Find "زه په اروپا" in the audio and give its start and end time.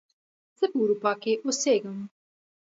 0.59-1.11